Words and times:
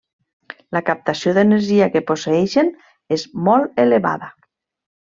La 0.77 0.81
captació 0.87 1.33
d'energia 1.39 1.89
que 1.97 2.03
posseeixen 2.09 2.73
és 3.19 3.31
molt 3.51 3.83
elevada. 3.87 4.35